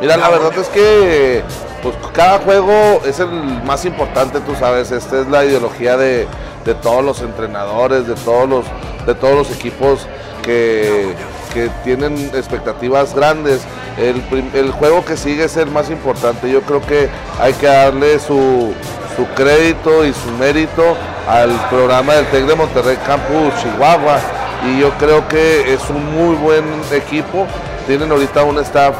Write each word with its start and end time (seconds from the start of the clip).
Mira, 0.00 0.16
la 0.16 0.28
verdad 0.28 0.52
es 0.56 0.68
que 0.68 1.42
pues 1.82 1.94
cada 2.12 2.38
juego 2.38 3.00
es 3.04 3.18
el 3.20 3.28
más 3.64 3.84
importante, 3.84 4.40
tú 4.40 4.54
sabes, 4.54 4.90
esta 4.90 5.20
es 5.20 5.26
la 5.28 5.44
ideología 5.44 5.96
de, 5.96 6.26
de 6.64 6.74
todos 6.74 7.04
los 7.04 7.20
entrenadores, 7.20 8.06
de 8.06 8.14
todos 8.14 8.48
los, 8.48 8.64
de 9.06 9.14
todos 9.14 9.34
los 9.34 9.50
equipos 9.50 10.06
que, 10.42 11.14
que 11.52 11.68
tienen 11.84 12.30
expectativas 12.34 13.14
grandes. 13.14 13.62
El, 13.96 14.22
el 14.54 14.70
juego 14.70 15.04
que 15.04 15.16
sigue 15.16 15.44
es 15.44 15.56
el 15.56 15.70
más 15.70 15.90
importante. 15.90 16.50
Yo 16.50 16.62
creo 16.62 16.80
que 16.80 17.08
hay 17.40 17.52
que 17.54 17.66
darle 17.66 18.18
su, 18.20 18.72
su 19.16 19.26
crédito 19.34 20.04
y 20.04 20.12
su 20.12 20.30
mérito 20.38 20.96
al 21.28 21.50
programa 21.68 22.14
del 22.14 22.26
TEC 22.26 22.46
de 22.46 22.54
Monterrey 22.54 22.96
Campus 23.04 23.52
Chihuahua. 23.60 24.20
Y 24.68 24.80
yo 24.80 24.90
creo 24.98 25.26
que 25.28 25.72
es 25.72 25.80
un 25.90 26.14
muy 26.14 26.36
buen 26.36 26.64
equipo. 26.92 27.46
Tienen 27.86 28.10
ahorita 28.12 28.44
un 28.44 28.58
staff, 28.58 28.94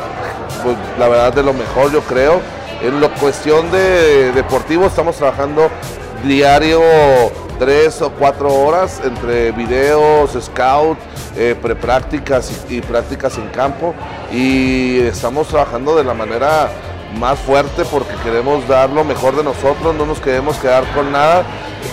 pues, 0.63 0.77
la 0.99 1.09
verdad, 1.09 1.33
de 1.33 1.43
lo 1.43 1.53
mejor, 1.53 1.93
yo 1.93 2.01
creo. 2.03 2.41
En 2.83 3.01
la 3.01 3.09
cuestión 3.09 3.71
de 3.71 4.33
deportivo 4.33 4.87
estamos 4.87 5.17
trabajando 5.17 5.69
diario 6.25 6.81
tres 7.59 8.01
o 8.03 8.11
cuatro 8.11 8.53
horas 8.55 9.01
entre 9.05 9.51
videos, 9.51 10.39
scout, 10.41 10.97
eh, 11.37 11.57
preprácticas 11.61 12.53
y, 12.69 12.77
y 12.77 12.81
prácticas 12.81 13.37
en 13.37 13.49
campo 13.49 13.95
y 14.33 15.01
estamos 15.01 15.49
trabajando 15.49 15.97
de 15.97 16.05
la 16.05 16.15
manera 16.15 16.69
más 17.19 17.39
fuerte 17.39 17.85
porque 17.85 18.15
queremos 18.23 18.67
dar 18.69 18.91
lo 18.91 19.05
mejor 19.05 19.37
de 19.37 19.43
nosotros, 19.43 19.95
no 19.95 20.07
nos 20.07 20.21
queremos 20.21 20.57
quedar 20.59 20.85
con 20.95 21.11
nada. 21.11 21.45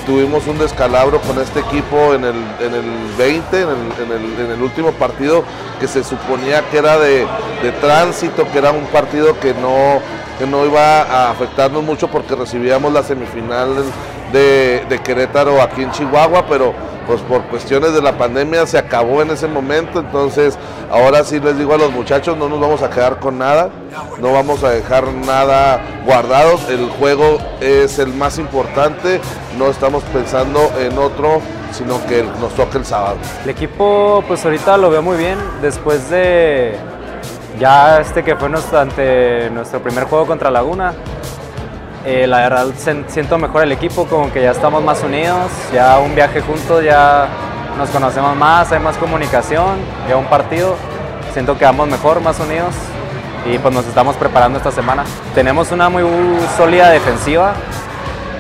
Tuvimos 0.06 0.46
un 0.48 0.58
descalabro 0.60 1.20
con 1.22 1.40
este 1.42 1.60
equipo 1.62 2.14
en 2.14 2.24
el, 2.26 2.36
en 2.60 2.74
el 2.76 2.86
20, 3.18 3.62
en 3.62 3.68
el, 3.70 4.40
en 4.46 4.52
el- 4.52 4.62
último 4.62 4.92
partido 4.92 5.44
que 5.80 5.88
se 5.88 6.04
suponía 6.04 6.62
que 6.70 6.78
era 6.78 6.98
de, 7.00 7.26
de 7.64 7.72
tránsito, 7.82 8.46
que 8.52 8.58
era 8.60 8.72
un 8.72 8.86
partido 8.86 9.40
que 9.40 9.54
no, 9.56 10.00
que 10.38 10.46
no 10.46 10.66
iba 10.66 11.02
a 11.02 11.32
afectarnos 11.32 11.84
mucho 11.84 12.08
porque 12.08 12.36
recibíamos 12.36 12.94
la 12.94 13.02
semifinal 13.04 13.76
de, 14.32 14.86
de 14.90 15.00
Querétaro 15.00 15.62
aquí 15.62 15.82
en 15.84 15.92
Chihuahua, 15.92 16.46
pero 16.48 16.74
pues 17.08 17.22
por 17.22 17.44
cuestiones 17.44 17.94
de 17.94 18.02
la 18.02 18.18
pandemia 18.18 18.66
se 18.66 18.78
acabó 18.78 19.22
en 19.22 19.32
ese 19.32 19.48
momento, 19.48 20.00
entonces 20.00 20.58
ahora 20.92 21.24
sí 21.24 21.40
les 21.40 21.58
digo 21.58 21.74
a 21.74 21.78
los 21.78 21.92
muchachos, 21.92 22.38
no 22.38 22.50
nos 22.50 22.60
vamos 22.60 22.82
a 22.82 22.90
quedar 22.90 23.20
con 23.20 23.38
nada, 23.38 23.70
no 24.20 24.32
vamos 24.32 24.64
a 24.64 24.72
dejar 24.72 25.08
nada 25.14 25.82
guardado, 26.06 26.60
el 26.70 26.90
juego 26.90 27.38
es 27.62 28.00
el 28.00 28.14
más 28.14 28.38
importante, 28.38 29.20
no 29.58 29.68
estamos 29.68 30.04
pensando 30.06 30.60
en 30.80 30.98
otro, 30.98 31.42
sino 31.72 32.04
que 32.06 32.24
nos 32.40 32.54
toca 32.56 32.78
el 32.78 32.86
sábado. 32.86 33.18
El 33.44 33.50
equipo, 33.50 34.24
pues 34.28 34.44
ahorita 34.46 34.78
lo 34.78 34.90
veo 34.90 35.02
muy 35.02 35.18
bien. 35.18 35.38
Después 35.62 36.10
de 36.10 36.76
ya 37.60 38.00
este 38.00 38.24
que 38.24 38.36
fue 38.36 38.50
nuestro, 38.50 38.80
ante 38.80 39.50
nuestro 39.50 39.82
primer 39.82 40.06
juego 40.06 40.26
contra 40.26 40.50
Laguna, 40.50 40.94
eh, 42.06 42.28
la 42.28 42.38
verdad 42.38 42.68
siento 43.08 43.38
mejor 43.38 43.64
el 43.64 43.72
equipo, 43.72 44.06
como 44.06 44.32
que 44.32 44.42
ya 44.42 44.52
estamos 44.52 44.84
más 44.84 45.02
unidos, 45.04 45.50
ya 45.74 45.98
un 46.00 46.14
viaje 46.14 46.42
juntos, 46.42 46.84
ya 46.84 47.28
nos 47.78 47.90
conocemos 47.90 48.36
más, 48.36 48.72
hay 48.72 48.80
más 48.80 48.96
comunicación, 48.98 49.78
ya 50.08 50.16
un 50.16 50.26
partido, 50.26 50.76
siento 51.34 51.58
que 51.58 51.66
vamos 51.66 51.88
mejor, 51.88 52.22
más 52.22 52.40
unidos 52.40 52.74
y 53.46 53.58
pues 53.58 53.74
nos 53.74 53.86
estamos 53.86 54.16
preparando 54.16 54.58
esta 54.58 54.72
semana. 54.72 55.04
Tenemos 55.34 55.72
una 55.72 55.90
muy 55.90 56.04
sólida 56.58 56.90
defensiva, 56.90 57.54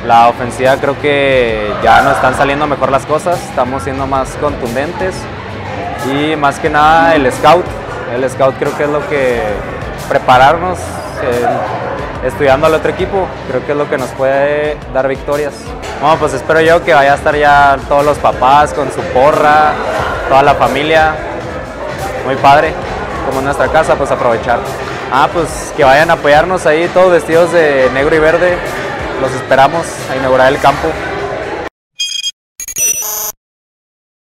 la 0.05 0.29
ofensiva 0.29 0.77
creo 0.77 0.99
que 1.01 1.71
ya 1.83 2.01
nos 2.01 2.15
están 2.15 2.35
saliendo 2.35 2.67
mejor 2.67 2.91
las 2.91 3.05
cosas, 3.05 3.41
estamos 3.41 3.83
siendo 3.83 4.05
más 4.05 4.29
contundentes 4.39 5.15
y 6.13 6.35
más 6.35 6.59
que 6.59 6.69
nada 6.69 7.15
el 7.15 7.31
scout. 7.31 7.65
El 8.13 8.29
scout 8.29 8.55
creo 8.59 8.77
que 8.77 8.83
es 8.83 8.89
lo 8.89 9.07
que 9.09 9.41
prepararnos, 10.07 10.77
eh, 11.23 11.47
estudiando 12.25 12.67
al 12.67 12.73
otro 12.73 12.89
equipo, 12.91 13.27
creo 13.47 13.65
que 13.65 13.71
es 13.71 13.77
lo 13.77 13.89
que 13.89 13.97
nos 13.97 14.09
puede 14.09 14.77
dar 14.93 15.07
victorias. 15.07 15.53
Bueno, 16.01 16.17
pues 16.17 16.33
espero 16.33 16.59
yo 16.61 16.83
que 16.83 16.93
vaya 16.93 17.13
a 17.13 17.15
estar 17.15 17.35
ya 17.35 17.77
todos 17.87 18.03
los 18.03 18.17
papás 18.17 18.73
con 18.73 18.91
su 18.91 19.01
porra, 19.13 19.73
toda 20.27 20.43
la 20.43 20.55
familia, 20.55 21.15
muy 22.25 22.35
padre, 22.35 22.73
como 23.27 23.39
en 23.39 23.45
nuestra 23.45 23.67
casa, 23.67 23.95
pues 23.95 24.11
aprovechar. 24.11 24.59
Ah, 25.11 25.29
pues 25.31 25.73
que 25.77 25.83
vayan 25.83 26.09
a 26.09 26.13
apoyarnos 26.13 26.65
ahí, 26.65 26.89
todos 26.93 27.11
vestidos 27.11 27.51
de 27.53 27.89
negro 27.93 28.15
y 28.15 28.19
verde. 28.19 28.57
Los 29.21 29.31
esperamos 29.31 29.85
a 30.11 30.15
inaugurar 30.15 30.51
el 30.51 30.59
campo. 30.59 30.87